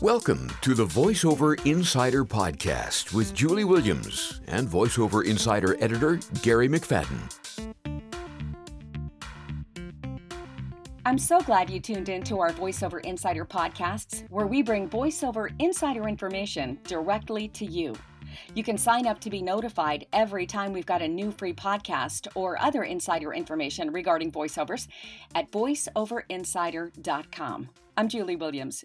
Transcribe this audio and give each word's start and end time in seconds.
Welcome 0.00 0.48
to 0.60 0.74
the 0.74 0.86
VoiceOver 0.86 1.66
Insider 1.66 2.24
Podcast 2.24 3.12
with 3.12 3.34
Julie 3.34 3.64
Williams 3.64 4.40
and 4.46 4.68
VoiceOver 4.68 5.24
Insider 5.24 5.76
editor 5.82 6.20
Gary 6.40 6.68
McFadden. 6.68 7.74
I'm 11.04 11.18
so 11.18 11.40
glad 11.40 11.68
you 11.68 11.80
tuned 11.80 12.10
in 12.10 12.22
to 12.24 12.38
our 12.38 12.52
VoiceOver 12.52 13.04
Insider 13.04 13.44
podcasts, 13.44 14.24
where 14.30 14.46
we 14.46 14.62
bring 14.62 14.88
VoiceOver 14.88 15.50
Insider 15.58 16.06
information 16.06 16.78
directly 16.84 17.48
to 17.48 17.64
you. 17.64 17.96
You 18.54 18.62
can 18.62 18.78
sign 18.78 19.08
up 19.08 19.20
to 19.22 19.30
be 19.30 19.42
notified 19.42 20.06
every 20.12 20.46
time 20.46 20.72
we've 20.72 20.86
got 20.86 21.02
a 21.02 21.08
new 21.08 21.32
free 21.32 21.54
podcast 21.54 22.28
or 22.36 22.56
other 22.62 22.84
insider 22.84 23.34
information 23.34 23.90
regarding 23.90 24.30
voiceovers 24.30 24.86
at 25.34 25.50
voiceoverinsider.com. 25.50 27.68
I'm 27.96 28.08
Julie 28.08 28.36
Williams. 28.36 28.84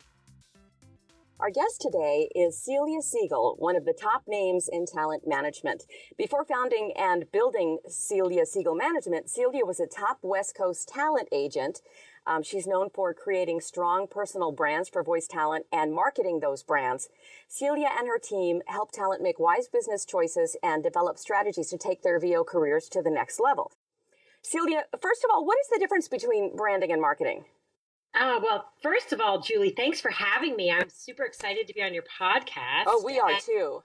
Our 1.43 1.49
guest 1.49 1.81
today 1.81 2.29
is 2.33 2.57
Celia 2.57 3.01
Siegel, 3.01 3.57
one 3.59 3.75
of 3.75 3.83
the 3.83 3.91
top 3.91 4.23
names 4.29 4.69
in 4.71 4.85
talent 4.85 5.23
management. 5.27 5.83
Before 6.17 6.45
founding 6.45 6.93
and 6.95 7.29
building 7.33 7.79
Celia 7.85 8.45
Siegel 8.45 8.75
Management, 8.75 9.29
Celia 9.29 9.65
was 9.65 9.81
a 9.81 9.85
top 9.85 10.19
West 10.21 10.55
Coast 10.55 10.87
talent 10.87 11.27
agent. 11.33 11.81
Um, 12.25 12.43
she's 12.43 12.65
known 12.65 12.87
for 12.95 13.13
creating 13.13 13.59
strong 13.59 14.07
personal 14.09 14.53
brands 14.53 14.87
for 14.87 15.03
voice 15.03 15.27
talent 15.27 15.65
and 15.69 15.93
marketing 15.93 16.39
those 16.39 16.63
brands. 16.63 17.09
Celia 17.49 17.89
and 17.91 18.07
her 18.07 18.19
team 18.19 18.61
help 18.67 18.93
talent 18.93 19.21
make 19.21 19.37
wise 19.37 19.67
business 19.67 20.05
choices 20.05 20.55
and 20.63 20.81
develop 20.81 21.17
strategies 21.17 21.69
to 21.71 21.77
take 21.77 22.03
their 22.03 22.21
VO 22.21 22.45
careers 22.45 22.87
to 22.87 23.01
the 23.01 23.11
next 23.11 23.41
level. 23.41 23.73
Celia, 24.43 24.85
first 25.01 25.25
of 25.25 25.29
all, 25.33 25.45
what 25.45 25.57
is 25.59 25.67
the 25.73 25.79
difference 25.79 26.07
between 26.07 26.55
branding 26.55 26.93
and 26.93 27.01
marketing? 27.01 27.43
Uh, 28.15 28.39
well, 28.43 28.69
first 28.81 29.11
of 29.11 29.19
all, 29.19 29.39
Julie, 29.39 29.73
thanks 29.75 29.99
for 29.99 30.11
having 30.11 30.55
me. 30.55 30.71
I'm 30.71 30.89
super 30.89 31.23
excited 31.23 31.67
to 31.67 31.73
be 31.73 31.81
on 31.81 31.93
your 31.93 32.03
podcast. 32.03 32.83
Oh, 32.85 33.01
we 33.03 33.19
are 33.19 33.39
too. 33.39 33.81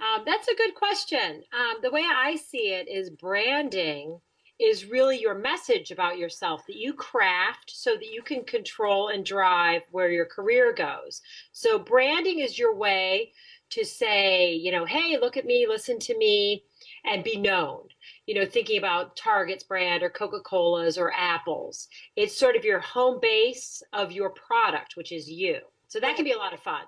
Um, 0.00 0.24
that's 0.24 0.48
a 0.48 0.56
good 0.56 0.74
question. 0.74 1.42
Um, 1.52 1.76
the 1.82 1.90
way 1.90 2.02
I 2.02 2.36
see 2.36 2.72
it 2.72 2.88
is 2.88 3.10
branding 3.10 4.20
is 4.60 4.86
really 4.86 5.20
your 5.20 5.34
message 5.34 5.90
about 5.90 6.18
yourself 6.18 6.64
that 6.66 6.76
you 6.76 6.94
craft 6.94 7.72
so 7.74 7.94
that 7.94 8.12
you 8.12 8.22
can 8.22 8.44
control 8.44 9.08
and 9.08 9.24
drive 9.24 9.82
where 9.90 10.10
your 10.10 10.26
career 10.26 10.72
goes. 10.72 11.20
So, 11.52 11.78
branding 11.78 12.38
is 12.38 12.58
your 12.58 12.74
way 12.74 13.32
to 13.70 13.84
say, 13.84 14.52
you 14.52 14.70
know, 14.70 14.84
hey, 14.84 15.18
look 15.20 15.36
at 15.36 15.46
me, 15.46 15.66
listen 15.68 15.98
to 16.00 16.16
me, 16.16 16.64
and 17.04 17.24
be 17.24 17.36
known 17.36 17.88
you 18.26 18.34
know, 18.34 18.46
thinking 18.46 18.78
about 18.78 19.16
Target's 19.16 19.64
brand 19.64 20.02
or 20.02 20.10
Coca 20.10 20.40
Cola's 20.40 20.96
or 20.96 21.12
Apple's. 21.12 21.88
It's 22.16 22.36
sort 22.36 22.56
of 22.56 22.64
your 22.64 22.80
home 22.80 23.18
base 23.20 23.82
of 23.92 24.12
your 24.12 24.30
product, 24.30 24.96
which 24.96 25.12
is 25.12 25.30
you. 25.30 25.58
So 25.88 26.00
that 26.00 26.16
can 26.16 26.24
be 26.24 26.32
a 26.32 26.38
lot 26.38 26.54
of 26.54 26.60
fun. 26.60 26.84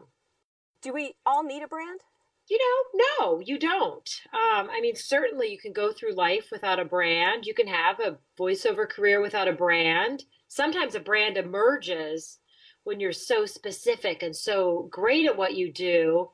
Do 0.83 0.93
we 0.93 1.15
all 1.25 1.45
need 1.45 1.63
a 1.63 1.69
brand? 1.69 2.01
You 2.49 2.59
know, 2.59 3.05
no, 3.19 3.41
you 3.41 3.59
don't. 3.59 4.09
Um, 4.33 4.69
I 4.71 4.79
mean, 4.81 4.95
certainly 4.95 5.49
you 5.49 5.59
can 5.59 5.73
go 5.73 5.93
through 5.93 6.15
life 6.15 6.49
without 6.53 6.79
a 6.79 6.85
brand. 6.85 7.45
You 7.45 7.55
can 7.55 7.67
have 7.67 7.99
a 7.99 8.19
voiceover 8.39 8.89
career 8.89 9.21
without 9.21 9.49
a 9.49 9.53
brand. 9.53 10.25
Sometimes 10.47 10.95
a 10.95 11.01
brand 11.01 11.37
emerges 11.37 12.39
when 12.85 13.01
you're 13.01 13.13
so 13.13 13.47
specific 13.47 14.23
and 14.23 14.35
so 14.35 14.89
great 14.93 15.27
at 15.27 15.37
what 15.37 15.57
you 15.57 15.73
do 15.73 16.31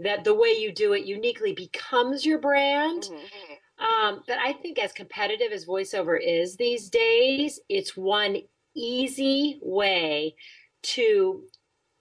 that 0.00 0.24
the 0.24 0.34
way 0.34 0.50
you 0.58 0.72
do 0.72 0.92
it 0.92 1.06
uniquely 1.06 1.52
becomes 1.52 2.26
your 2.26 2.38
brand. 2.38 3.04
Mm-hmm. 3.04 3.84
Um, 3.84 4.22
but 4.26 4.38
I 4.38 4.52
think 4.54 4.78
as 4.78 4.92
competitive 4.92 5.52
as 5.52 5.66
voiceover 5.66 6.18
is 6.22 6.56
these 6.56 6.88
days, 6.88 7.60
it's 7.68 7.96
one 7.96 8.38
easy 8.74 9.58
way 9.62 10.34
to 10.82 11.42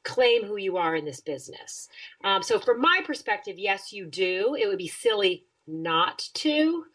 claim 0.04 0.44
who 0.44 0.58
you 0.58 0.78
are 0.78 0.96
in 0.96 1.06
this 1.06 1.22
business. 1.22 1.90
Um, 2.24 2.44
so, 2.44 2.60
from 2.60 2.80
my 2.80 3.02
perspective, 3.06 3.56
yes, 3.58 3.92
you 3.92 4.06
do. 4.06 4.56
It 4.59 4.68
would 4.68 4.78
be 4.78 4.88
silly 4.88 5.46
not 5.68 6.30
to, 6.36 6.86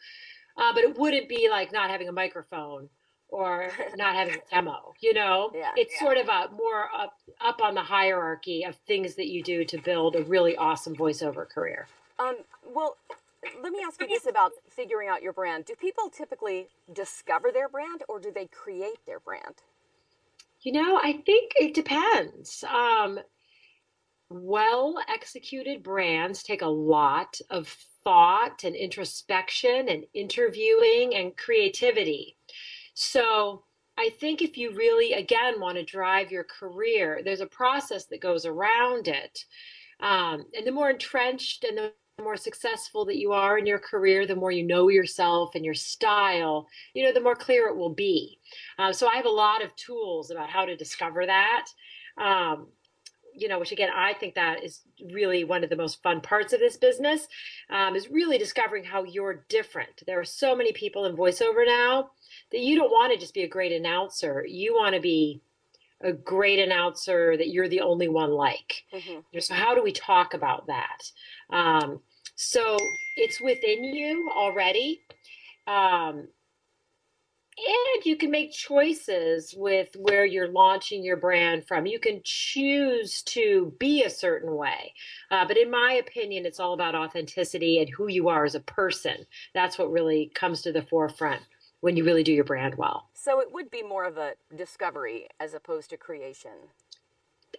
uh, 0.57 0.73
but 0.73 0.85
it 0.85 0.99
wouldn't 0.99 1.29
be 1.29 1.49
like 1.51 1.73
not 1.73 1.91
having 1.91 2.09
a 2.09 2.13
microphone 2.13 2.89
or 3.31 3.71
not 3.97 4.15
having 4.15 4.35
a 4.35 4.51
demo. 4.51 4.95
You 5.01 5.15
know, 5.15 5.51
yeah, 5.55 5.71
it's 5.77 5.95
yeah. 5.95 6.01
sort 6.01 6.19
of 6.19 6.29
a 6.29 6.51
more 6.55 6.89
up 6.95 7.15
up 7.41 7.63
on 7.63 7.75
the 7.75 7.83
hierarchy 7.83 8.65
of 8.65 8.77
things 8.87 9.15
that 9.17 9.29
you 9.29 9.43
do 9.43 9.65
to 9.65 9.79
build 9.79 10.17
a 10.17 10.23
really 10.25 10.57
awesome 10.57 10.95
voiceover 10.95 11.49
career. 11.49 11.87
Um, 12.19 12.37
well, 12.75 12.97
let 13.63 13.73
me 13.73 13.81
ask 13.85 14.01
you 14.01 14.09
this 14.09 14.27
about 14.27 14.53
figuring 14.69 15.09
out 15.09 15.23
your 15.23 15.33
brand. 15.33 15.65
Do 15.65 15.75
people 15.75 16.11
typically 16.11 16.69
discover 16.93 17.51
their 17.53 17.69
brand 17.69 18.03
or 18.09 18.21
do 18.21 18.31
they 18.31 18.47
create 18.47 19.05
their 19.07 19.21
brand? 19.21 19.55
You 20.61 20.73
know, 20.73 21.01
I 21.03 21.23
think 21.25 21.53
it 21.57 21.73
depends. 21.73 22.63
Um, 22.65 23.21
well 24.29 24.95
executed 25.09 25.83
brands 25.83 26.43
take 26.43 26.63
a 26.63 26.67
lot 26.67 27.41
of 27.51 27.77
thought 28.05 28.65
and 28.65 28.77
introspection 28.77 29.89
and 29.89 30.05
interviewing 30.15 31.15
and 31.15 31.37
creativity. 31.37 32.37
So, 33.03 33.65
I 33.97 34.11
think 34.21 34.43
if 34.43 34.59
you 34.59 34.73
really, 34.73 35.15
again, 35.15 35.59
want 35.59 35.79
to 35.79 35.85
drive 35.85 36.31
your 36.31 36.45
career, 36.45 37.23
there's 37.25 37.41
a 37.41 37.47
process 37.47 38.05
that 38.07 38.21
goes 38.21 38.45
around 38.45 39.09
it. 39.09 39.45
Um, 40.01 40.45
and 40.55 40.67
the 40.67 40.73
more 40.73 40.91
entrenched 40.91 41.65
and 41.65 41.79
the 41.79 41.93
more 42.23 42.37
successful 42.37 43.07
that 43.07 43.17
you 43.17 43.33
are 43.33 43.57
in 43.57 43.65
your 43.65 43.79
career, 43.79 44.27
the 44.27 44.37
more 44.37 44.53
you 44.53 44.67
know 44.67 44.89
yourself 44.89 45.55
and 45.55 45.65
your 45.65 45.73
style, 45.75 46.69
you 46.93 47.03
know, 47.03 47.13
the 47.13 47.23
more 47.23 47.35
clear 47.35 47.69
it 47.69 47.77
will 47.77 47.95
be. 47.95 48.39
Uh, 48.79 48.93
so 48.93 49.09
I 49.09 49.17
have 49.17 49.25
a 49.27 49.31
lot 49.31 49.65
of 49.65 49.75
tools 49.77 50.31
about 50.31 50.51
how 50.51 50.67
to 50.67 50.77
discover 50.77 51.25
that. 51.25 51.67
Um, 52.19 52.69
you 53.35 53.49
know, 53.49 53.59
which 53.59 53.73
again, 53.73 53.91
I 53.95 54.15
think 54.15 54.35
that 54.35 54.63
is 54.63 54.81
really 55.13 55.45
one 55.45 55.65
of 55.65 55.71
the 55.71 55.77
most 55.77 56.03
fun 56.03 56.21
parts 56.21 56.53
of 56.53 56.61
this 56.61 56.77
business, 56.77 57.27
um, 57.71 57.97
is 57.97 58.11
really 58.11 58.39
discovering 58.39 58.85
how 58.85 59.05
you're 59.05 59.45
different. 59.49 60.03
There 60.07 60.21
are 60.21 60.25
so 60.25 60.55
many 60.55 60.73
people 60.73 61.05
in 61.05 61.17
voiceover 61.17 61.67
now 61.67 62.11
that 62.53 62.61
you 62.61 62.77
don't 62.77 62.91
want 62.91 63.13
to 63.13 63.19
just 63.19 63.35
be 63.35 63.43
a 63.43 63.49
great 63.49 63.73
announcer. 63.73 64.45
You 64.47 64.75
want 64.75 64.95
to 64.95 65.01
be 65.01 65.41
a 66.03 66.13
great 66.13 66.59
announcer 66.59 67.37
that 67.37 67.49
you're 67.49 67.69
the 67.69 67.81
only 67.81 68.09
one 68.09 68.31
like. 68.31 68.85
Mm-hmm. 68.93 69.39
So 69.39 69.55
how 69.55 69.75
do 69.75 69.83
we 69.83 69.93
talk 69.93 70.35
about 70.35 70.67
that? 70.67 71.03
Um, 71.51 72.01
so 72.37 72.79
it's 73.17 73.41
within 73.41 73.85
you 73.85 74.31
already. 74.35 75.03
Um, 75.67 76.29
and 77.67 78.07
you 78.07 78.17
can 78.17 78.31
make 78.31 78.53
choices 78.53 79.55
with 79.57 79.89
where 79.99 80.25
you're 80.25 80.49
launching 80.49 81.05
your 81.05 81.17
brand 81.17 81.67
from. 81.67 81.87
You 81.87 81.99
can 81.99 82.21
choose 82.25 83.23
to 83.23 83.75
be 83.79 84.03
a 84.03 84.11
certain 84.11 84.55
way. 84.55 84.95
Uh, 85.31 85.47
but 85.47 85.57
in 85.57 85.71
my 85.71 85.93
opinion, 85.95 86.47
it's 86.47 86.61
all 86.61 86.73
about 86.73 86.95
authenticity 86.95 87.81
and 87.81 87.91
who 87.91 88.09
you 88.09 88.29
are 88.29 88.45
as 88.45 88.55
a 88.55 88.61
person. 88.61 89.27
That's 89.55 89.79
what 89.79 89.91
really 89.91 90.31
comes 90.35 90.63
to 90.63 90.73
the 90.73 90.83
forefront 90.83 91.43
when 91.81 91.97
you 91.97 92.05
really 92.05 92.23
do 92.23 92.33
your 92.33 92.45
brand 92.45 92.77
well. 92.77 93.09
So 93.15 93.41
it 93.41 93.53
would 93.53 93.71
be 93.71 93.83
more 93.83 94.05
of 94.05 94.17
a 94.17 94.33
discovery 94.55 95.29
as 95.39 95.55
opposed 95.55 95.91
to 95.91 95.97
creation. 95.97 96.53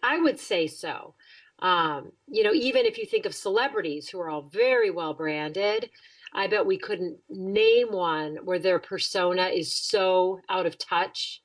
I 0.04 0.20
would 0.20 0.40
say 0.40 0.68
so. 0.68 1.14
Um, 1.60 2.12
you 2.28 2.44
know, 2.44 2.54
even 2.54 2.86
if 2.86 2.98
you 2.98 3.06
think 3.06 3.26
of 3.26 3.36
celebrities 3.36 4.10
who 4.10 4.20
are 4.20 4.30
all 4.30 4.42
very 4.42 4.90
well 4.90 5.14
branded, 5.14 5.90
I 6.34 6.48
bet 6.48 6.66
we 6.66 6.78
couldn't 6.78 7.18
name 7.30 7.92
one 7.92 8.38
where 8.44 8.60
their 8.60 8.80
persona 8.80 9.48
is 9.48 9.74
so 9.74 10.42
out 10.50 10.66
of 10.66 10.78
touch 10.78 11.42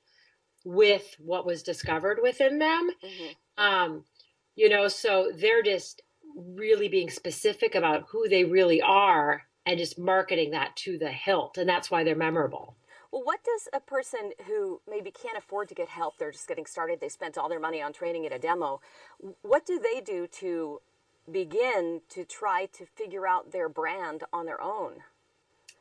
with 0.65 1.17
what 1.19 1.47
was 1.47 1.63
discovered 1.63 2.19
within 2.23 2.59
them. 2.59 2.91
Mm-hmm. 3.05 3.65
Um, 3.65 4.05
you 4.55 4.69
know, 4.69 4.89
so 4.89 5.31
they're 5.35 5.63
just 5.63 6.03
really 6.37 6.89
being 6.89 7.11
specific 7.11 7.75
about 7.75 8.07
who 8.11 8.29
they 8.29 8.45
really 8.45 8.83
are 8.83 9.43
and 9.65 9.79
just 9.79 9.99
marketing 9.99 10.51
that 10.53 10.77
to 10.77 10.99
the 10.99 11.11
hilt. 11.11 11.59
And 11.59 11.69
that's 11.69 11.91
why 11.91 12.05
they're 12.05 12.15
memorable. 12.15 12.77
Well, 13.13 13.23
what 13.25 13.41
does 13.45 13.69
a 13.73 13.81
person 13.81 14.33
who 14.47 14.81
maybe 14.89 15.11
can't 15.11 15.39
afford 15.39 15.69
to 15.69 15.75
get 15.75 15.89
help, 15.89 16.19
they're 16.19 16.33
just 16.33 16.49
getting 16.49 16.67
started, 16.67 17.01
they 17.01 17.09
spent 17.09 17.39
all 17.39 17.49
their 17.49 17.61
money 17.61 17.81
on 17.81 17.93
training 17.93 18.27
at 18.27 18.33
a 18.33 18.39
demo, 18.39 18.81
what 19.43 19.65
do 19.65 19.79
they 19.79 20.01
do 20.01 20.27
to 20.27 20.81
begin 21.31 22.03
to 22.11 22.25
try 22.25 22.67
to 22.75 22.87
figure 22.87 23.27
out 23.27 23.53
their 23.53 23.69
brand 23.69 24.25
on 24.33 24.47
their 24.47 24.61
own? 24.61 25.03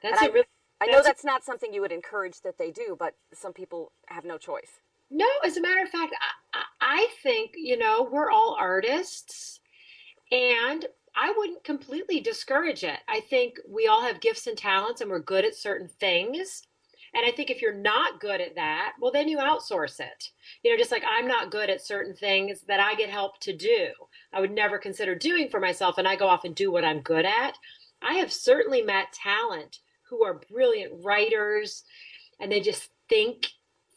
That's 0.02 0.22
and 0.22 0.30
a 0.30 0.34
really, 0.34 0.48
I, 0.82 0.86
I 0.86 0.88
know 0.88 1.02
that's 1.04 1.24
not 1.24 1.44
something 1.44 1.74
you 1.74 1.82
would 1.82 1.92
encourage 1.92 2.42
that 2.42 2.58
they 2.58 2.72
do, 2.72 2.96
but 2.98 3.16
some 3.34 3.54
people 3.54 3.92
have 4.08 4.26
no 4.26 4.38
choice. 4.38 4.80
No, 5.10 5.28
as 5.44 5.58
a 5.58 5.62
matter 5.62 5.84
of 5.84 5.90
fact, 5.90 6.14
I, 6.54 6.64
I 6.82 7.08
think, 7.22 7.52
you 7.56 7.78
know, 7.78 8.08
we're 8.12 8.32
all 8.32 8.58
artists 8.60 9.60
and 10.32 10.86
I 11.16 11.34
wouldn't 11.38 11.64
completely 11.64 12.20
discourage 12.20 12.84
it. 12.84 13.00
I 13.08 13.22
think 13.22 13.60
we 13.68 13.88
all 13.88 14.02
have 14.02 14.20
gifts 14.20 14.48
and 14.48 14.58
talents 14.58 15.02
and 15.02 15.10
we're 15.10 15.20
good 15.20 15.46
at 15.46 15.56
certain 15.56 15.88
things. 15.88 16.64
And 17.16 17.26
I 17.26 17.32
think 17.32 17.50
if 17.50 17.62
you're 17.62 17.74
not 17.74 18.20
good 18.20 18.42
at 18.42 18.56
that, 18.56 18.94
well, 19.00 19.12
then 19.12 19.28
you 19.28 19.38
outsource 19.38 20.00
it. 20.00 20.32
You 20.64 20.72
know, 20.72 20.78
just 20.78 20.92
like 20.92 21.04
I'm 21.08 21.28
not 21.28 21.50
good 21.50 21.70
at 21.70 21.86
certain 21.86 22.14
things 22.14 22.62
that 22.68 22.80
I 22.80 22.94
get 22.96 23.10
help 23.10 23.40
to 23.42 23.56
do. 23.56 23.88
I 24.34 24.42
would 24.42 24.52
never 24.52 24.78
consider 24.78 25.16
doing 25.16 25.50
for 25.50 25.60
myself, 25.60 25.98
and 25.98 26.08
I 26.08 26.16
go 26.16 26.28
off 26.28 26.44
and 26.44 26.54
do 26.54 26.72
what 26.72 26.86
I'm 26.86 27.00
good 27.00 27.26
at. 27.26 27.58
I 28.02 28.16
have 28.16 28.32
certainly 28.32 28.82
met 28.82 29.14
talent 29.14 29.80
who 30.10 30.24
are 30.24 30.42
brilliant 30.52 31.04
writers 31.04 31.84
and 32.40 32.52
they 32.52 32.60
just 32.60 32.90
think 33.10 33.48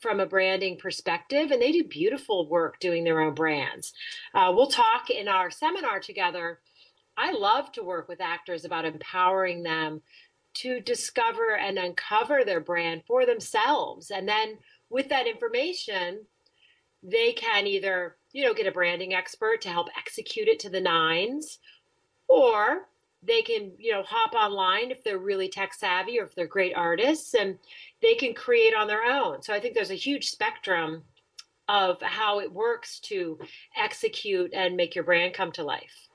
from 0.00 0.20
a 0.20 0.26
branding 0.26 0.76
perspective, 0.76 1.50
and 1.50 1.60
they 1.60 1.72
do 1.72 1.82
beautiful 1.82 2.48
work 2.48 2.78
doing 2.78 3.02
their 3.02 3.20
own 3.20 3.34
brands. 3.34 3.92
Uh, 4.32 4.52
we'll 4.54 4.68
talk 4.68 5.10
in 5.10 5.26
our 5.26 5.50
seminar 5.50 5.98
together. 5.98 6.60
I 7.16 7.32
love 7.32 7.72
to 7.72 7.82
work 7.82 8.08
with 8.08 8.20
actors 8.20 8.64
about 8.64 8.84
empowering 8.84 9.64
them 9.64 10.02
to 10.60 10.80
discover 10.80 11.56
and 11.56 11.78
uncover 11.78 12.44
their 12.44 12.60
brand 12.60 13.02
for 13.06 13.24
themselves. 13.24 14.10
And 14.10 14.28
then 14.28 14.58
with 14.90 15.08
that 15.08 15.26
information, 15.26 16.26
they 17.02 17.32
can 17.32 17.66
either, 17.66 18.16
you 18.32 18.44
know, 18.44 18.54
get 18.54 18.66
a 18.66 18.72
branding 18.72 19.14
expert 19.14 19.60
to 19.62 19.68
help 19.68 19.88
execute 19.96 20.48
it 20.48 20.58
to 20.60 20.70
the 20.70 20.80
nines, 20.80 21.58
or 22.28 22.88
they 23.22 23.42
can, 23.42 23.72
you 23.78 23.92
know, 23.92 24.02
hop 24.02 24.34
online 24.34 24.90
if 24.90 25.04
they're 25.04 25.18
really 25.18 25.48
tech 25.48 25.74
savvy 25.74 26.18
or 26.18 26.24
if 26.24 26.34
they're 26.34 26.46
great 26.46 26.74
artists 26.74 27.34
and 27.34 27.58
they 28.02 28.14
can 28.14 28.34
create 28.34 28.74
on 28.74 28.88
their 28.88 29.04
own. 29.04 29.42
So 29.42 29.54
I 29.54 29.60
think 29.60 29.74
there's 29.74 29.90
a 29.90 29.94
huge 29.94 30.30
spectrum 30.30 31.04
of 31.68 32.00
how 32.00 32.40
it 32.40 32.52
works 32.52 32.98
to 33.00 33.38
execute 33.76 34.52
and 34.54 34.76
make 34.76 34.94
your 34.94 35.04
brand 35.04 35.34
come 35.34 35.52
to 35.52 35.62
life. 35.62 36.07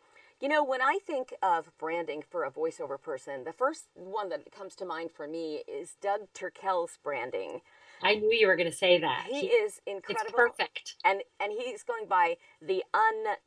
You 0.43 0.49
know, 0.49 0.61
when 0.61 0.81
I 0.81 0.99
think 1.07 1.33
of 1.41 1.71
branding 1.77 2.21
for 2.29 2.43
a 2.43 2.51
voiceover 2.51 3.01
person, 3.01 3.45
the 3.45 3.53
first 3.53 3.85
one 3.95 4.27
that 4.27 4.51
comes 4.51 4.75
to 4.75 4.85
mind 4.85 5.11
for 5.15 5.25
me 5.25 5.63
is 5.69 5.95
Doug 6.01 6.27
Turkel's 6.33 6.99
branding. 7.01 7.61
I 8.01 8.15
knew 8.15 8.29
you 8.29 8.47
were 8.47 8.57
going 8.57 8.69
to 8.69 8.75
say 8.75 8.99
that. 8.99 9.27
He, 9.29 9.39
he 9.39 9.47
is 9.47 9.79
incredible. 9.87 10.25
It's 10.25 10.35
perfect. 10.35 10.95
And 11.05 11.21
and 11.39 11.53
he's 11.57 11.83
going 11.83 12.07
by 12.09 12.35
the 12.61 12.83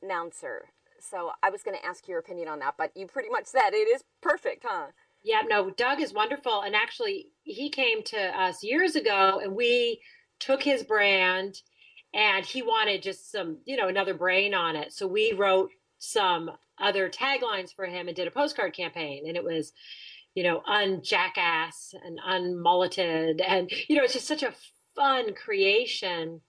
announcer. 0.03 0.71
So 0.99 1.33
I 1.43 1.51
was 1.51 1.63
going 1.63 1.77
to 1.77 1.85
ask 1.85 2.09
your 2.09 2.19
opinion 2.19 2.49
on 2.49 2.61
that, 2.61 2.77
but 2.79 2.93
you 2.97 3.07
pretty 3.07 3.29
much 3.29 3.45
said 3.45 3.75
it 3.75 3.95
is 3.95 4.03
perfect, 4.23 4.65
huh? 4.67 4.87
Yeah, 5.23 5.43
no, 5.47 5.69
Doug 5.69 6.01
is 6.01 6.15
wonderful. 6.15 6.63
And 6.63 6.75
actually, 6.75 7.27
he 7.43 7.69
came 7.69 8.05
to 8.05 8.41
us 8.41 8.65
years 8.65 8.97
ago 8.97 9.39
and 9.45 9.55
we 9.55 10.01
took 10.41 10.63
his 10.63 10.83
brand 10.83 11.61
and 12.15 12.47
he 12.47 12.63
wanted 12.63 13.03
just 13.03 13.31
some, 13.31 13.59
you 13.67 13.77
know, 13.77 13.89
another 13.89 14.15
brain 14.15 14.55
on 14.55 14.77
it. 14.77 14.95
So 14.95 15.07
we 15.07 15.35
wrote 15.35 15.69
some 15.99 16.51
other 16.79 17.09
taglines 17.09 17.75
for 17.75 17.87
him 17.87 18.09
and 18.09 18.17
did 18.17 18.29
a 18.29 18.31
postcard 18.31 18.75
campaign. 18.75 19.25
And 19.27 19.37
it 19.37 19.45
was, 19.45 19.73
you 20.35 20.43
know, 20.43 20.63
unjackass 20.67 21.95
and 22.05 22.19
unmulleted. 22.25 23.41
And, 23.41 23.71
you 23.89 23.97
know, 23.97 24.05
it's 24.05 24.13
just 24.13 24.29
such 24.29 24.43
a 24.43 24.55
fun 24.95 25.35
creation 25.35 26.41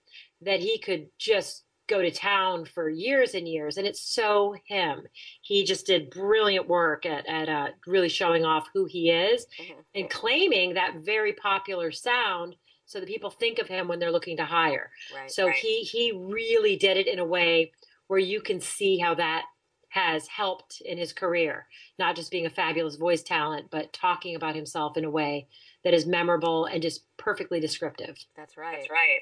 that 0.42 0.60
he 0.60 0.78
could 0.78 1.08
just 1.18 1.64
go 1.88 2.02
to 2.02 2.10
town 2.10 2.66
for 2.66 2.88
years 2.88 3.34
and 3.34 3.48
years 3.48 3.78
and 3.78 3.86
it's 3.86 4.02
so 4.02 4.54
him 4.66 5.00
he 5.40 5.64
just 5.64 5.86
did 5.86 6.10
brilliant 6.10 6.68
work 6.68 7.06
at, 7.06 7.26
at 7.26 7.48
uh, 7.48 7.68
really 7.86 8.10
showing 8.10 8.44
off 8.44 8.68
who 8.74 8.84
he 8.84 9.10
is 9.10 9.46
mm-hmm. 9.58 9.80
and 9.94 10.10
claiming 10.10 10.74
that 10.74 10.96
very 11.02 11.32
popular 11.32 11.90
sound 11.90 12.54
so 12.84 13.00
that 13.00 13.08
people 13.08 13.30
think 13.30 13.58
of 13.58 13.66
him 13.66 13.88
when 13.88 13.98
they're 13.98 14.12
looking 14.12 14.36
to 14.36 14.44
hire 14.44 14.90
right, 15.14 15.30
so 15.30 15.46
right. 15.46 15.56
he 15.56 15.80
he 15.80 16.12
really 16.12 16.76
did 16.76 16.98
it 16.98 17.06
in 17.06 17.18
a 17.18 17.24
way 17.24 17.72
where 18.08 18.18
you 18.18 18.40
can 18.40 18.60
see 18.60 18.98
how 18.98 19.14
that 19.14 19.44
has 19.90 20.26
helped 20.28 20.82
in 20.84 20.98
his 20.98 21.12
career, 21.12 21.66
not 21.98 22.14
just 22.16 22.30
being 22.30 22.46
a 22.46 22.50
fabulous 22.50 22.96
voice 22.96 23.22
talent, 23.22 23.66
but 23.70 23.92
talking 23.92 24.36
about 24.36 24.54
himself 24.54 24.96
in 24.96 25.04
a 25.04 25.10
way 25.10 25.46
that 25.84 25.94
is 25.94 26.06
memorable 26.06 26.66
and 26.66 26.82
just 26.82 27.04
perfectly 27.16 27.60
descriptive. 27.60 28.18
That's 28.36 28.56
right. 28.56 28.76
That's 28.78 28.90
right. 28.90 29.20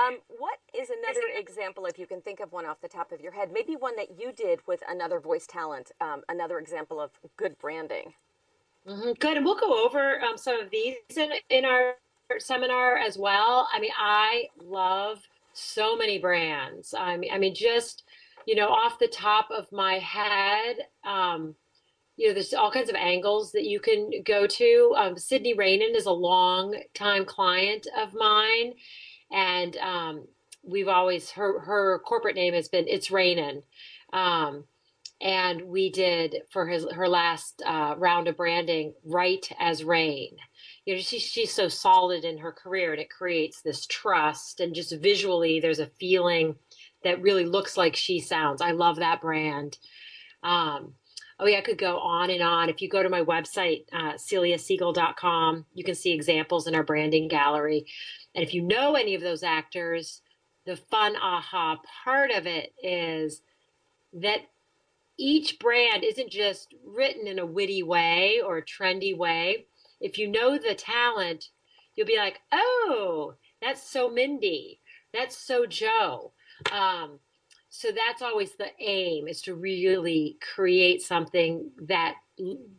Um, 0.00 0.18
what 0.28 0.58
is 0.78 0.90
another 0.90 1.26
example, 1.36 1.86
if 1.86 1.98
you 1.98 2.06
can 2.06 2.20
think 2.20 2.40
of 2.40 2.52
one 2.52 2.66
off 2.66 2.80
the 2.80 2.88
top 2.88 3.10
of 3.10 3.20
your 3.20 3.32
head, 3.32 3.50
maybe 3.52 3.74
one 3.74 3.96
that 3.96 4.18
you 4.18 4.32
did 4.32 4.60
with 4.66 4.80
another 4.88 5.18
voice 5.18 5.46
talent, 5.46 5.90
um, 6.00 6.22
another 6.28 6.58
example 6.58 7.00
of 7.00 7.10
good 7.36 7.58
branding? 7.58 8.14
Mm-hmm. 8.86 9.12
Good. 9.18 9.36
And 9.36 9.44
we'll 9.44 9.58
go 9.58 9.84
over 9.84 10.20
um, 10.22 10.38
some 10.38 10.60
of 10.60 10.70
these 10.70 10.94
in, 11.16 11.30
in 11.50 11.64
our 11.64 11.94
seminar 12.38 12.96
as 12.96 13.18
well. 13.18 13.68
I 13.72 13.80
mean, 13.80 13.90
I 13.98 14.48
love 14.62 15.20
so 15.52 15.96
many 15.96 16.18
brands. 16.18 16.94
I 16.94 17.16
mean, 17.16 17.32
I 17.32 17.38
mean, 17.38 17.54
just 17.54 18.04
you 18.46 18.54
know, 18.54 18.68
off 18.68 18.98
the 18.98 19.08
top 19.08 19.48
of 19.50 19.70
my 19.72 19.98
head, 19.98 20.76
um, 21.04 21.54
you 22.16 22.28
know, 22.28 22.34
there's 22.34 22.54
all 22.54 22.70
kinds 22.70 22.88
of 22.90 22.96
angles 22.96 23.52
that 23.52 23.64
you 23.64 23.80
can 23.80 24.10
go 24.24 24.46
to. 24.46 24.94
Um, 24.96 25.16
Sydney 25.16 25.54
Rainin 25.54 25.94
is 25.94 26.06
a 26.06 26.12
long 26.12 26.76
time 26.94 27.24
client 27.24 27.86
of 27.96 28.12
mine, 28.14 28.74
and 29.30 29.76
um, 29.76 30.26
we've 30.64 30.88
always 30.88 31.30
her 31.32 31.60
her 31.60 32.00
corporate 32.00 32.34
name 32.36 32.54
has 32.54 32.68
been 32.68 32.86
It's 32.88 33.10
Rainin. 33.10 33.62
Um, 34.12 34.64
and 35.20 35.62
we 35.62 35.90
did 35.90 36.42
for 36.50 36.68
his 36.68 36.86
her 36.92 37.08
last 37.08 37.62
uh, 37.66 37.94
round 37.98 38.28
of 38.28 38.36
branding 38.36 38.94
right 39.04 39.50
as 39.58 39.82
rain 39.82 40.36
you 40.84 40.94
know 40.94 41.00
she's 41.00 41.22
she's 41.22 41.52
so 41.52 41.68
solid 41.68 42.24
in 42.24 42.38
her 42.38 42.52
career 42.52 42.92
and 42.92 43.00
it 43.00 43.10
creates 43.10 43.60
this 43.62 43.84
trust 43.86 44.60
and 44.60 44.74
just 44.74 44.94
visually 45.00 45.58
there's 45.58 45.80
a 45.80 45.90
feeling 45.98 46.54
that 47.04 47.22
really 47.22 47.44
looks 47.44 47.76
like 47.76 47.96
she 47.96 48.20
sounds. 48.20 48.60
I 48.60 48.72
love 48.72 48.96
that 48.96 49.20
brand. 49.20 49.78
Um, 50.42 50.94
oh 51.38 51.46
yeah, 51.46 51.58
I 51.58 51.62
could 51.62 51.78
go 51.78 51.98
on 51.98 52.30
and 52.30 52.42
on. 52.42 52.68
If 52.68 52.82
you 52.82 52.88
go 52.88 53.02
to 53.02 53.08
my 53.08 53.22
website, 53.22 53.84
uh, 53.92 54.14
celiasiegel.com, 54.14 55.66
you 55.74 55.84
can 55.84 55.94
see 55.94 56.12
examples 56.12 56.66
in 56.66 56.74
our 56.74 56.82
branding 56.82 57.28
gallery. 57.28 57.86
And 58.34 58.44
if 58.44 58.54
you 58.54 58.62
know 58.62 58.94
any 58.94 59.14
of 59.14 59.22
those 59.22 59.42
actors, 59.42 60.22
the 60.66 60.76
fun 60.76 61.16
aha 61.16 61.78
part 62.04 62.30
of 62.30 62.46
it 62.46 62.72
is 62.82 63.42
that 64.12 64.40
each 65.18 65.58
brand 65.58 66.04
isn't 66.04 66.30
just 66.30 66.74
written 66.84 67.26
in 67.26 67.38
a 67.38 67.46
witty 67.46 67.82
way 67.82 68.40
or 68.44 68.58
a 68.58 68.64
trendy 68.64 69.16
way. 69.16 69.66
If 70.00 70.18
you 70.18 70.28
know 70.28 70.58
the 70.58 70.74
talent, 70.74 71.48
you'll 71.94 72.06
be 72.06 72.18
like, 72.18 72.40
oh, 72.52 73.34
that's 73.60 73.90
so 73.90 74.08
Mindy. 74.08 74.80
That's 75.12 75.36
so 75.36 75.66
Joe. 75.66 76.32
Um, 76.72 77.18
so 77.68 77.88
that's 77.92 78.22
always 78.22 78.52
the 78.52 78.70
aim 78.80 79.28
is 79.28 79.42
to 79.42 79.54
really 79.54 80.38
create 80.54 81.02
something 81.02 81.70
that 81.82 82.14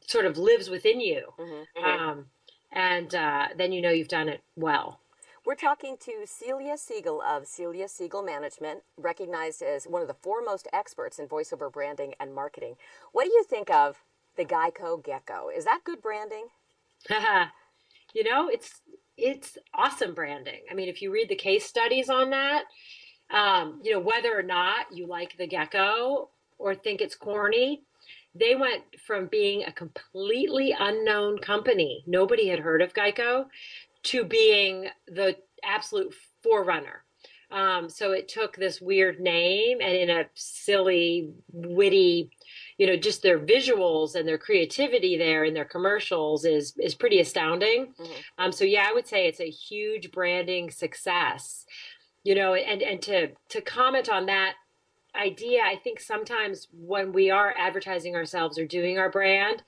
sort 0.08 0.26
of 0.26 0.38
lives 0.38 0.70
within 0.70 1.00
you. 1.00 1.28
Mm-hmm. 1.40 1.84
Um, 1.84 2.26
and 2.72 3.14
uh, 3.14 3.48
then 3.58 3.72
you 3.72 3.82
know 3.82 3.92
you've 3.92 4.08
done 4.08 4.30
it 4.30 4.42
well. 4.56 5.00
We're 5.46 5.56
talking 5.56 5.98
to 6.02 6.26
Celia 6.26 6.78
Siegel 6.78 7.22
of 7.22 7.48
Celia 7.48 7.88
Siegel 7.88 8.22
Management, 8.22 8.82
recognized 8.98 9.62
as 9.62 9.86
one 9.86 10.02
of 10.02 10.08
the 10.08 10.14
foremost 10.14 10.68
experts 10.74 11.18
in 11.18 11.28
voiceover 11.28 11.72
branding 11.72 12.14
and 12.20 12.36
marketing. 12.36 12.76
What 13.14 13.24
do 13.24 13.32
you 13.32 13.44
think 13.44 13.72
of 13.72 14.04
the 14.36 14.46
Geico 14.46 15.04
Gecko? 15.04 15.50
Is 15.50 15.66
that 15.66 15.82
good 15.84 16.02
branding? 16.02 16.48
you 18.14 18.24
know, 18.24 18.50
it's 18.50 18.82
it's 19.18 19.58
awesome 19.74 20.14
branding. 20.14 20.62
I 20.70 20.74
mean, 20.74 20.90
if 20.90 21.02
you 21.02 21.12
read 21.12 21.30
the 21.30 21.36
case 21.36 21.66
studies 21.66 22.10
on 22.10 22.30
that, 22.30 22.64
um, 23.32 23.80
you 23.84 23.92
know, 23.92 24.00
whether 24.00 24.38
or 24.38 24.44
not 24.44 24.92
you 24.92 25.08
like 25.08 25.38
the 25.38 25.48
gecko 25.48 26.30
or 26.58 26.76
think 26.76 27.02
it's 27.02 27.16
corny, 27.16 27.84
they 28.36 28.56
went 28.56 28.84
from 29.00 29.28
being 29.28 29.64
a 29.64 29.72
completely 29.72 30.76
unknown 30.78 31.40
company, 31.40 32.04
nobody 32.06 32.48
had 32.48 32.60
heard 32.60 32.82
of 32.82 32.94
Geico, 32.94 33.46
to 34.04 34.24
being 34.24 34.88
the 35.08 35.36
absolute 35.64 36.14
forerunner. 36.44 37.04
Um, 37.52 37.90
so 37.90 38.12
it 38.12 38.28
took 38.28 38.56
this 38.56 38.80
weird 38.80 39.20
name 39.20 39.80
and 39.82 39.96
in 39.96 40.10
a 40.12 40.26
silly, 40.36 41.32
witty, 41.52 42.30
you 42.78 42.86
know, 42.86 42.96
just 42.96 43.24
their 43.24 43.40
visuals 43.40 44.14
and 44.14 44.28
their 44.28 44.38
creativity 44.38 45.18
there 45.18 45.44
in 45.44 45.56
their 45.56 45.66
commercials 45.66 46.46
is 46.46 46.76
is 46.78 46.94
pretty 46.94 47.20
astounding. 47.20 47.94
Mm-hmm. 48.00 48.14
Um, 48.38 48.52
so 48.52 48.66
yeah, 48.66 48.86
I 48.88 48.94
would 48.94 49.08
say 49.08 49.28
it's 49.28 49.42
a 49.42 49.50
huge 49.50 50.12
branding 50.12 50.70
success 50.70 51.66
you 52.30 52.36
know 52.36 52.54
and 52.54 52.84
and 52.84 53.02
to 53.02 53.30
to 53.50 53.60
comment 53.60 54.08
on 54.08 54.28
that 54.28 54.54
idea 55.16 55.62
i 55.64 55.76
think 55.76 56.00
sometimes 56.00 56.68
when 56.72 57.12
we 57.12 57.32
are 57.32 57.56
advertising 57.58 58.16
ourselves 58.16 58.60
or 58.60 58.66
doing 58.66 59.00
our 59.00 59.10
brand 59.10 59.64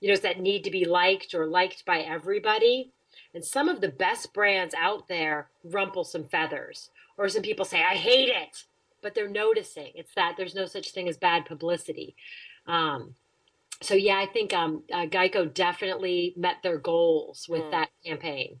you 0.00 0.08
know 0.08 0.14
it's 0.14 0.22
that 0.22 0.40
need 0.40 0.64
to 0.64 0.70
be 0.70 0.84
liked 0.84 1.34
or 1.34 1.46
liked 1.46 1.84
by 1.84 2.00
everybody. 2.00 2.92
And 3.34 3.44
some 3.44 3.68
of 3.68 3.80
the 3.80 3.88
best 3.88 4.32
brands 4.32 4.74
out 4.74 5.08
there 5.08 5.48
rumple 5.64 6.04
some 6.04 6.24
feathers 6.24 6.90
or 7.18 7.28
some 7.28 7.42
people 7.42 7.64
say 7.64 7.82
i 7.82 7.94
hate 7.94 8.28
it 8.28 8.64
but 9.02 9.14
they're 9.14 9.28
noticing. 9.28 9.92
It's 9.94 10.14
that 10.14 10.34
there's 10.36 10.54
no 10.54 10.66
such 10.66 10.90
thing 10.90 11.08
as 11.08 11.16
bad 11.16 11.44
publicity. 11.44 12.16
Um, 12.66 13.14
so 13.82 13.94
yeah 13.94 14.18
i 14.18 14.24
think 14.24 14.54
um, 14.54 14.84
uh, 14.90 15.04
geico 15.04 15.52
definitely 15.52 16.32
met 16.34 16.56
their 16.62 16.78
goals 16.78 17.46
with 17.48 17.62
mm. 17.62 17.70
that 17.72 17.90
campaign. 18.04 18.60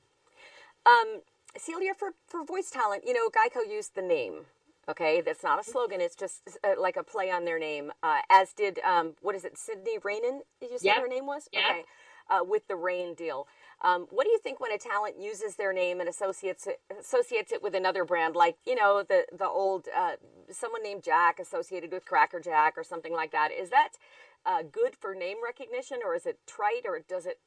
Um, 0.84 1.22
Celia, 1.58 1.94
for, 1.94 2.10
for 2.26 2.44
voice 2.44 2.70
talent, 2.70 3.04
you 3.06 3.12
know, 3.12 3.28
Geico 3.28 3.68
used 3.68 3.94
the 3.94 4.02
name. 4.02 4.46
Okay, 4.88 5.20
that's 5.20 5.42
not 5.42 5.58
a 5.58 5.64
slogan. 5.64 6.00
It's 6.00 6.14
just 6.14 6.42
uh, 6.62 6.80
like 6.80 6.96
a 6.96 7.02
play 7.02 7.30
on 7.30 7.44
their 7.44 7.58
name. 7.58 7.90
Uh, 8.04 8.20
as 8.30 8.52
did 8.52 8.78
um, 8.80 9.14
what 9.20 9.34
is 9.34 9.44
it, 9.44 9.58
Sydney 9.58 9.98
Rainin? 10.02 10.42
Did 10.60 10.70
you 10.70 10.78
say 10.78 10.86
yep. 10.86 10.98
her 10.98 11.08
name 11.08 11.26
was? 11.26 11.48
Yep. 11.52 11.62
Okay, 11.68 11.84
uh, 12.30 12.44
with 12.44 12.68
the 12.68 12.76
Rain 12.76 13.14
deal. 13.14 13.48
Um, 13.82 14.06
what 14.10 14.24
do 14.24 14.30
you 14.30 14.38
think 14.38 14.60
when 14.60 14.72
a 14.72 14.78
talent 14.78 15.16
uses 15.20 15.56
their 15.56 15.72
name 15.72 15.98
and 15.98 16.08
associates 16.08 16.68
it, 16.68 16.80
associates 16.98 17.52
it 17.52 17.62
with 17.64 17.74
another 17.74 18.04
brand, 18.04 18.36
like 18.36 18.58
you 18.64 18.76
know 18.76 19.02
the 19.02 19.26
the 19.36 19.48
old 19.48 19.86
uh, 19.94 20.16
someone 20.52 20.84
named 20.84 21.02
Jack 21.02 21.40
associated 21.40 21.90
with 21.90 22.04
Cracker 22.04 22.38
Jack 22.38 22.74
or 22.76 22.84
something 22.84 23.12
like 23.12 23.32
that? 23.32 23.50
Is 23.50 23.70
that 23.70 23.94
uh, 24.46 24.62
good 24.62 24.94
for 24.94 25.16
name 25.16 25.38
recognition, 25.44 25.98
or 26.04 26.14
is 26.14 26.26
it 26.26 26.38
trite, 26.46 26.86
or 26.86 27.00
does 27.00 27.26
it 27.26 27.40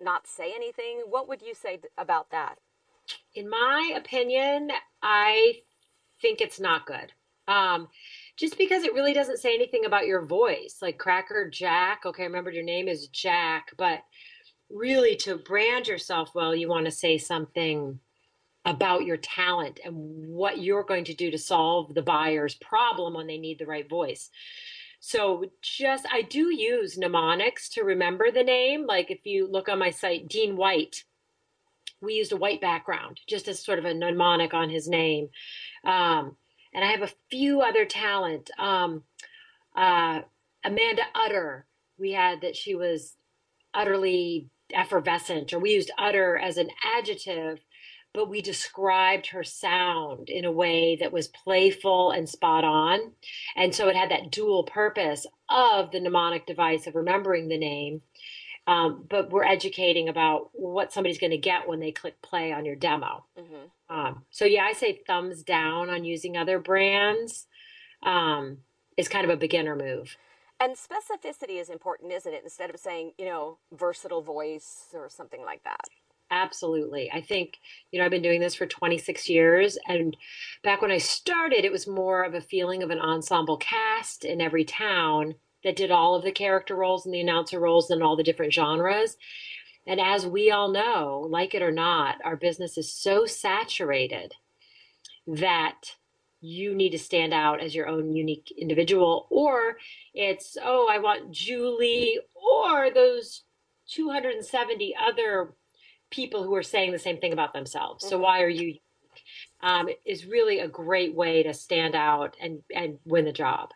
not 0.00 0.26
say 0.26 0.52
anything? 0.54 1.02
What 1.08 1.28
would 1.28 1.42
you 1.42 1.54
say 1.54 1.78
about 1.98 2.30
that? 2.30 2.56
In 3.34 3.48
my 3.48 3.94
opinion, 3.96 4.70
I 5.02 5.60
think 6.20 6.40
it's 6.40 6.60
not 6.60 6.86
good. 6.86 7.12
Um, 7.48 7.88
just 8.36 8.58
because 8.58 8.84
it 8.84 8.94
really 8.94 9.12
doesn't 9.12 9.38
say 9.38 9.54
anything 9.54 9.84
about 9.84 10.06
your 10.06 10.24
voice, 10.24 10.78
like 10.82 10.98
Cracker 10.98 11.48
Jack. 11.48 12.02
Okay, 12.04 12.24
I 12.24 12.26
remember 12.26 12.50
your 12.50 12.64
name 12.64 12.88
is 12.88 13.08
Jack, 13.08 13.72
but 13.78 14.00
really 14.70 15.16
to 15.16 15.36
brand 15.36 15.86
yourself 15.86 16.34
well, 16.34 16.54
you 16.54 16.68
want 16.68 16.86
to 16.86 16.90
say 16.90 17.18
something 17.18 18.00
about 18.64 19.04
your 19.04 19.16
talent 19.16 19.78
and 19.84 19.94
what 20.28 20.58
you're 20.58 20.82
going 20.82 21.04
to 21.04 21.14
do 21.14 21.30
to 21.30 21.38
solve 21.38 21.94
the 21.94 22.02
buyer's 22.02 22.56
problem 22.56 23.14
when 23.14 23.28
they 23.28 23.38
need 23.38 23.58
the 23.58 23.66
right 23.66 23.88
voice. 23.88 24.28
So 24.98 25.44
just 25.62 26.04
I 26.12 26.22
do 26.22 26.52
use 26.52 26.98
mnemonics 26.98 27.68
to 27.70 27.84
remember 27.84 28.32
the 28.32 28.42
name. 28.42 28.86
Like 28.86 29.10
if 29.10 29.24
you 29.24 29.46
look 29.46 29.68
on 29.68 29.78
my 29.78 29.90
site, 29.90 30.26
Dean 30.28 30.56
White, 30.56 31.04
we 32.00 32.14
used 32.14 32.32
a 32.32 32.36
white 32.36 32.60
background 32.60 33.20
just 33.28 33.48
as 33.48 33.64
sort 33.64 33.78
of 33.78 33.84
a 33.84 33.94
mnemonic 33.94 34.54
on 34.54 34.70
his 34.70 34.88
name. 34.88 35.28
Um, 35.84 36.36
and 36.74 36.84
I 36.84 36.90
have 36.92 37.02
a 37.02 37.12
few 37.30 37.60
other 37.60 37.84
talent. 37.84 38.50
Um, 38.58 39.02
uh, 39.76 40.20
Amanda 40.64 41.02
Utter, 41.14 41.66
we 41.98 42.12
had 42.12 42.42
that 42.42 42.56
she 42.56 42.74
was 42.74 43.16
utterly 43.72 44.48
effervescent, 44.74 45.52
or 45.52 45.58
we 45.58 45.72
used 45.72 45.90
utter 45.98 46.36
as 46.36 46.56
an 46.56 46.70
adjective 46.96 47.60
but 48.16 48.30
we 48.30 48.40
described 48.40 49.26
her 49.26 49.44
sound 49.44 50.30
in 50.30 50.46
a 50.46 50.50
way 50.50 50.96
that 50.96 51.12
was 51.12 51.28
playful 51.28 52.10
and 52.10 52.26
spot 52.26 52.64
on. 52.64 53.12
And 53.54 53.74
so 53.74 53.88
it 53.88 53.94
had 53.94 54.10
that 54.10 54.30
dual 54.30 54.64
purpose 54.64 55.26
of 55.50 55.90
the 55.90 56.00
mnemonic 56.00 56.46
device 56.46 56.86
of 56.86 56.94
remembering 56.94 57.48
the 57.48 57.58
name. 57.58 58.00
Um, 58.66 59.04
but 59.08 59.30
we're 59.30 59.44
educating 59.44 60.08
about 60.08 60.50
what 60.52 60.92
somebody's 60.92 61.18
going 61.18 61.30
to 61.30 61.38
get 61.38 61.68
when 61.68 61.78
they 61.78 61.92
click 61.92 62.20
play 62.20 62.52
on 62.52 62.64
your 62.64 62.74
demo. 62.74 63.24
Mm-hmm. 63.38 63.96
Um, 63.96 64.24
so 64.30 64.44
yeah, 64.44 64.64
I 64.64 64.72
say 64.72 65.00
thumbs 65.06 65.42
down 65.42 65.88
on 65.88 66.04
using 66.04 66.36
other 66.36 66.58
brands. 66.58 67.46
Um, 68.02 68.58
is 68.96 69.08
kind 69.08 69.24
of 69.24 69.30
a 69.30 69.36
beginner 69.36 69.76
move. 69.76 70.16
And 70.58 70.74
specificity 70.74 71.60
is 71.60 71.68
important, 71.68 72.12
isn't 72.12 72.32
it? 72.32 72.42
Instead 72.42 72.70
of 72.70 72.80
saying, 72.80 73.12
you 73.18 73.26
know, 73.26 73.58
versatile 73.72 74.22
voice 74.22 74.86
or 74.94 75.08
something 75.10 75.42
like 75.44 75.62
that. 75.64 75.84
Absolutely. 76.30 77.10
I 77.12 77.20
think, 77.20 77.58
you 77.92 77.98
know, 77.98 78.04
I've 78.04 78.10
been 78.10 78.22
doing 78.22 78.40
this 78.40 78.54
for 78.54 78.66
26 78.66 79.28
years. 79.28 79.78
And 79.86 80.16
back 80.64 80.82
when 80.82 80.90
I 80.90 80.98
started, 80.98 81.64
it 81.64 81.70
was 81.70 81.86
more 81.86 82.24
of 82.24 82.34
a 82.34 82.40
feeling 82.40 82.82
of 82.82 82.90
an 82.90 82.98
ensemble 82.98 83.58
cast 83.58 84.24
in 84.24 84.40
every 84.40 84.64
town 84.64 85.34
that 85.66 85.74
did 85.74 85.90
all 85.90 86.14
of 86.14 86.22
the 86.22 86.30
character 86.30 86.76
roles 86.76 87.04
and 87.04 87.12
the 87.12 87.20
announcer 87.20 87.58
roles 87.58 87.90
and 87.90 88.00
all 88.00 88.14
the 88.14 88.22
different 88.22 88.52
genres. 88.52 89.16
And 89.84 90.00
as 90.00 90.24
we 90.24 90.52
all 90.52 90.70
know, 90.70 91.26
like 91.28 91.56
it 91.56 91.62
or 91.62 91.72
not, 91.72 92.18
our 92.24 92.36
business 92.36 92.78
is 92.78 92.94
so 92.94 93.26
saturated 93.26 94.32
that 95.26 95.96
you 96.40 96.72
need 96.72 96.90
to 96.90 96.98
stand 96.98 97.34
out 97.34 97.60
as 97.60 97.74
your 97.74 97.88
own 97.88 98.14
unique 98.14 98.54
individual. 98.56 99.26
Or 99.28 99.78
it's, 100.14 100.56
oh, 100.62 100.86
I 100.88 101.00
want 101.00 101.32
Julie 101.32 102.20
or 102.32 102.88
those 102.88 103.42
270 103.88 104.94
other 105.04 105.52
people 106.10 106.44
who 106.44 106.54
are 106.54 106.62
saying 106.62 106.92
the 106.92 106.98
same 107.00 107.18
thing 107.18 107.32
about 107.32 107.52
themselves. 107.52 108.04
Mm-hmm. 108.04 108.10
So 108.10 108.18
why 108.18 108.42
are 108.42 108.48
you? 108.48 108.76
Um, 109.62 109.88
is 110.04 110.26
really 110.26 110.60
a 110.60 110.68
great 110.68 111.14
way 111.14 111.42
to 111.42 111.54
stand 111.54 111.94
out 111.96 112.36
and 112.40 112.60
and 112.74 112.98
win 113.06 113.24
the 113.24 113.32
job. 113.32 113.70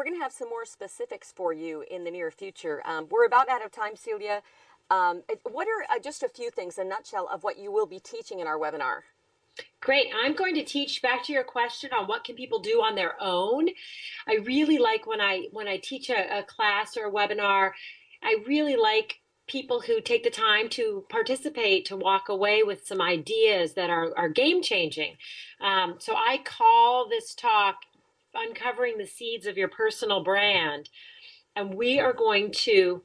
We're 0.00 0.04
going 0.04 0.16
to 0.16 0.22
have 0.22 0.32
some 0.32 0.48
more 0.48 0.64
specifics 0.64 1.30
for 1.30 1.52
you 1.52 1.84
in 1.90 2.04
the 2.04 2.10
near 2.10 2.30
future. 2.30 2.80
Um, 2.86 3.06
we're 3.10 3.26
about 3.26 3.50
out 3.50 3.62
of 3.62 3.70
time, 3.70 3.96
Celia. 3.96 4.40
Um, 4.90 5.24
what 5.42 5.68
are 5.68 5.94
uh, 5.94 6.00
just 6.00 6.22
a 6.22 6.28
few 6.30 6.50
things, 6.50 6.78
a 6.78 6.84
nutshell 6.84 7.28
of 7.30 7.44
what 7.44 7.58
you 7.58 7.70
will 7.70 7.84
be 7.84 7.98
teaching 7.98 8.40
in 8.40 8.46
our 8.46 8.58
webinar? 8.58 9.00
Great. 9.82 10.06
I'm 10.16 10.34
going 10.34 10.54
to 10.54 10.64
teach 10.64 11.02
back 11.02 11.22
to 11.24 11.34
your 11.34 11.44
question 11.44 11.90
on 11.92 12.06
what 12.06 12.24
can 12.24 12.34
people 12.34 12.60
do 12.60 12.80
on 12.80 12.94
their 12.94 13.12
own. 13.20 13.68
I 14.26 14.36
really 14.36 14.78
like 14.78 15.06
when 15.06 15.20
I 15.20 15.48
when 15.52 15.68
I 15.68 15.76
teach 15.76 16.08
a, 16.08 16.38
a 16.38 16.44
class 16.44 16.96
or 16.96 17.08
a 17.08 17.12
webinar. 17.12 17.72
I 18.22 18.36
really 18.46 18.76
like 18.76 19.20
people 19.48 19.80
who 19.80 20.00
take 20.00 20.24
the 20.24 20.30
time 20.30 20.70
to 20.70 21.04
participate 21.10 21.84
to 21.84 21.96
walk 21.96 22.30
away 22.30 22.62
with 22.62 22.86
some 22.86 23.02
ideas 23.02 23.74
that 23.74 23.90
are, 23.90 24.16
are 24.16 24.30
game 24.30 24.62
changing. 24.62 25.16
Um, 25.60 25.96
so 25.98 26.14
I 26.14 26.38
call 26.42 27.06
this 27.06 27.34
talk 27.34 27.80
Uncovering 28.34 28.98
the 28.98 29.06
Seeds 29.06 29.46
of 29.46 29.56
Your 29.56 29.68
Personal 29.68 30.22
Brand. 30.22 30.88
And 31.56 31.74
we 31.74 31.98
are 31.98 32.12
going 32.12 32.52
to 32.52 33.02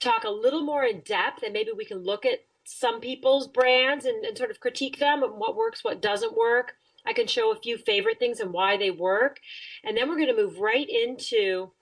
talk 0.00 0.24
a 0.24 0.30
little 0.30 0.62
more 0.62 0.84
in 0.84 1.00
depth 1.00 1.42
and 1.42 1.52
maybe 1.52 1.70
we 1.76 1.84
can 1.84 2.04
look 2.04 2.24
at 2.24 2.40
some 2.64 3.00
people's 3.00 3.48
brands 3.48 4.04
and, 4.04 4.24
and 4.24 4.36
sort 4.36 4.50
of 4.50 4.60
critique 4.60 4.98
them 4.98 5.22
and 5.22 5.32
what 5.34 5.56
works, 5.56 5.82
what 5.82 6.02
doesn't 6.02 6.36
work. 6.36 6.74
I 7.06 7.12
can 7.12 7.26
show 7.26 7.50
a 7.50 7.60
few 7.60 7.78
favorite 7.78 8.18
things 8.18 8.40
and 8.40 8.52
why 8.52 8.76
they 8.76 8.90
work. 8.90 9.40
And 9.82 9.96
then 9.96 10.08
we're 10.08 10.16
going 10.16 10.28
to 10.28 10.36
move 10.36 10.58
right 10.58 10.88
into 10.88 11.72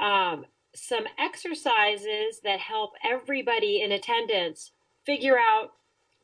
um, 0.00 0.46
some 0.74 1.04
exercises 1.18 2.40
that 2.44 2.60
help 2.60 2.92
everybody 3.04 3.80
in 3.80 3.90
attendance 3.90 4.72
figure 5.04 5.38
out 5.38 5.72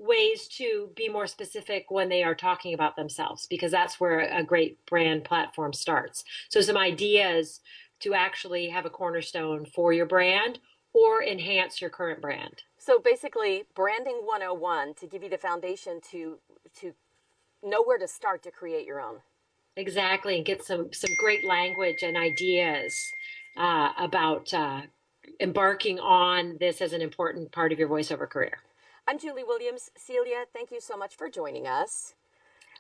ways 0.01 0.49
to 0.49 0.91
be 0.97 1.09
more 1.09 1.27
specific 1.27 1.91
when 1.91 2.09
they 2.09 2.23
are 2.23 2.35
talking 2.35 2.73
about 2.73 2.97
themselves 2.97 3.47
because 3.47 3.71
that's 3.71 4.01
where 4.01 4.21
a 4.21 4.43
great 4.43 4.85
brand 4.87 5.25
platform 5.25 5.73
starts. 5.73 6.25
So 6.49 6.61
some 6.63 6.77
ideas 6.77 7.61
to 8.01 8.15
actually 8.15 8.71
have 8.71 8.87
a 8.87 8.91
cornerstone 8.91 9.67
for 9.67 9.93
your 9.93 10.07
brand 10.07 10.59
or 10.95 11.23
enhance 11.23 11.81
your 11.81 11.91
current 11.91 12.21
brand. 12.21 12.63
So 12.79 12.99
basically 12.99 13.65
branding 13.75 14.21
101 14.25 14.95
to 14.95 15.07
give 15.07 15.23
you 15.23 15.29
the 15.29 15.39
foundation 15.39 16.01
to 16.11 16.39
to 16.81 16.95
know 17.63 17.83
where 17.83 17.99
to 17.99 18.09
start 18.09 18.43
to 18.45 18.51
create 18.51 18.87
your 18.87 19.01
own. 19.01 19.19
Exactly 19.77 20.37
and 20.37 20.47
get 20.47 20.65
some 20.65 20.93
some 20.93 21.11
great 21.19 21.45
language 21.45 22.03
and 22.03 22.17
ideas 22.17 22.95
uh, 23.59 23.91
about 23.99 24.53
uh, 24.55 24.81
embarking 25.41 25.99
on 26.01 26.57
this 26.59 26.81
as 26.81 26.95
an 26.95 27.03
important 27.03 27.53
part 27.53 27.71
of 27.71 27.79
your 27.79 27.89
voiceover 27.89 28.29
career. 28.29 28.59
I'm 29.11 29.19
Julie 29.19 29.43
Williams. 29.43 29.91
Celia, 29.97 30.45
thank 30.55 30.71
you 30.71 30.81
so 30.81 30.97
much 30.97 31.17
for 31.17 31.29
joining 31.29 31.67
us. 31.67 32.15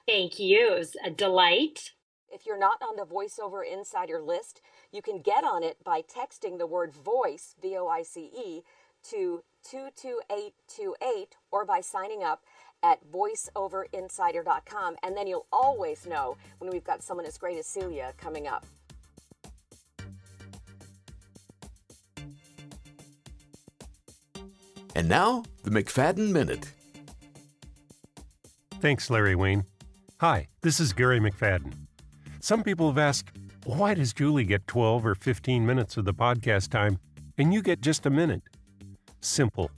Thank 0.06 0.38
you. 0.38 0.74
It 0.74 0.78
was 0.78 0.96
a 1.04 1.10
delight. 1.10 1.90
If 2.30 2.46
you're 2.46 2.56
not 2.56 2.80
on 2.80 2.94
the 2.94 3.02
VoiceOver 3.02 3.62
Insider 3.68 4.22
list, 4.22 4.60
you 4.92 5.02
can 5.02 5.22
get 5.22 5.42
on 5.42 5.64
it 5.64 5.82
by 5.82 6.02
texting 6.02 6.56
the 6.56 6.68
word 6.68 6.94
voice, 6.94 7.56
V 7.60 7.76
O 7.76 7.88
I 7.88 8.04
C 8.04 8.30
E, 8.32 8.62
to 9.10 9.42
22828 9.68 11.34
or 11.50 11.64
by 11.64 11.80
signing 11.80 12.22
up 12.22 12.44
at 12.80 13.00
voiceoverinsider.com. 13.10 14.96
And 15.02 15.16
then 15.16 15.26
you'll 15.26 15.48
always 15.52 16.06
know 16.06 16.36
when 16.58 16.70
we've 16.70 16.84
got 16.84 17.02
someone 17.02 17.26
as 17.26 17.38
great 17.38 17.58
as 17.58 17.66
Celia 17.66 18.14
coming 18.16 18.46
up. 18.46 18.64
And 24.94 25.08
now, 25.08 25.44
the 25.62 25.70
McFadden 25.70 26.32
Minute. 26.32 26.66
Thanks, 28.80 29.08
Larry 29.08 29.36
Wayne. 29.36 29.64
Hi, 30.18 30.48
this 30.62 30.80
is 30.80 30.92
Gary 30.92 31.20
McFadden. 31.20 31.72
Some 32.40 32.62
people 32.62 32.88
have 32.88 32.98
asked, 32.98 33.30
why 33.64 33.94
does 33.94 34.12
Julie 34.12 34.44
get 34.44 34.66
12 34.66 35.06
or 35.06 35.14
15 35.14 35.64
minutes 35.64 35.96
of 35.96 36.06
the 36.06 36.14
podcast 36.14 36.70
time 36.70 36.98
and 37.38 37.54
you 37.54 37.62
get 37.62 37.80
just 37.80 38.04
a 38.06 38.10
minute? 38.10 38.42
Simple. 39.20 39.70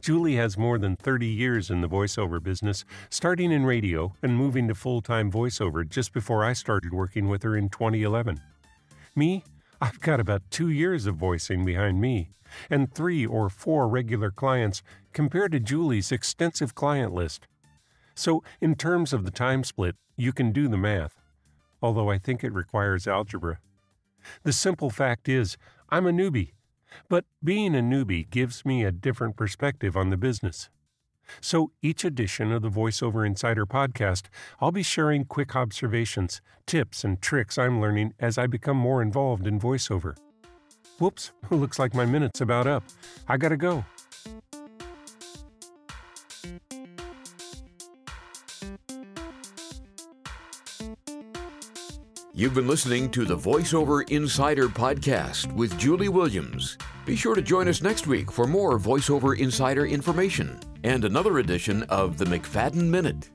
Julie 0.00 0.36
has 0.36 0.56
more 0.56 0.78
than 0.78 0.96
30 0.96 1.26
years 1.26 1.70
in 1.70 1.80
the 1.80 1.88
voiceover 1.88 2.42
business, 2.42 2.84
starting 3.10 3.50
in 3.50 3.64
radio 3.64 4.14
and 4.22 4.36
moving 4.36 4.68
to 4.68 4.74
full 4.74 5.02
time 5.02 5.30
voiceover 5.30 5.88
just 5.88 6.12
before 6.12 6.44
I 6.44 6.52
started 6.52 6.92
working 6.92 7.28
with 7.28 7.42
her 7.42 7.56
in 7.56 7.68
2011. 7.68 8.40
Me, 9.16 9.42
I've 9.84 10.00
got 10.00 10.18
about 10.18 10.50
two 10.50 10.70
years 10.70 11.04
of 11.04 11.16
voicing 11.16 11.62
behind 11.62 12.00
me, 12.00 12.30
and 12.70 12.90
three 12.90 13.26
or 13.26 13.50
four 13.50 13.86
regular 13.86 14.30
clients 14.30 14.82
compared 15.12 15.52
to 15.52 15.60
Julie's 15.60 16.10
extensive 16.10 16.74
client 16.74 17.12
list. 17.12 17.46
So, 18.14 18.42
in 18.62 18.76
terms 18.76 19.12
of 19.12 19.26
the 19.26 19.30
time 19.30 19.62
split, 19.62 19.96
you 20.16 20.32
can 20.32 20.52
do 20.52 20.68
the 20.68 20.78
math, 20.78 21.20
although 21.82 22.10
I 22.10 22.16
think 22.16 22.42
it 22.42 22.54
requires 22.54 23.06
algebra. 23.06 23.58
The 24.42 24.54
simple 24.54 24.88
fact 24.88 25.28
is, 25.28 25.58
I'm 25.90 26.06
a 26.06 26.12
newbie, 26.12 26.52
but 27.10 27.26
being 27.42 27.76
a 27.76 27.80
newbie 27.80 28.30
gives 28.30 28.64
me 28.64 28.84
a 28.84 28.90
different 28.90 29.36
perspective 29.36 29.98
on 29.98 30.08
the 30.08 30.16
business. 30.16 30.70
So 31.40 31.70
each 31.82 32.04
edition 32.04 32.52
of 32.52 32.62
the 32.62 32.70
VoiceOver 32.70 33.26
Insider 33.26 33.66
podcast, 33.66 34.24
I'll 34.60 34.72
be 34.72 34.82
sharing 34.82 35.24
quick 35.24 35.54
observations, 35.56 36.40
tips, 36.66 37.04
and 37.04 37.20
tricks 37.20 37.58
I'm 37.58 37.80
learning 37.80 38.14
as 38.18 38.38
I 38.38 38.46
become 38.46 38.76
more 38.76 39.02
involved 39.02 39.46
in 39.46 39.60
voiceover. 39.60 40.16
Whoops, 40.98 41.32
looks 41.50 41.78
like 41.78 41.94
my 41.94 42.06
minute's 42.06 42.40
about 42.40 42.66
up. 42.66 42.84
I 43.28 43.36
gotta 43.36 43.56
go. 43.56 43.84
You've 52.36 52.54
been 52.54 52.66
listening 52.66 53.10
to 53.12 53.24
the 53.24 53.36
VoiceOver 53.36 54.10
Insider 54.10 54.66
Podcast 54.66 55.52
with 55.52 55.78
Julie 55.78 56.08
Williams. 56.08 56.76
Be 57.06 57.14
sure 57.14 57.36
to 57.36 57.42
join 57.42 57.68
us 57.68 57.80
next 57.80 58.08
week 58.08 58.32
for 58.32 58.48
more 58.48 58.76
VoiceOver 58.76 59.38
Insider 59.38 59.86
information. 59.86 60.58
And 60.84 61.02
another 61.02 61.38
edition 61.38 61.82
of 61.84 62.18
the 62.18 62.26
McFadden 62.26 62.88
Minute. 62.88 63.30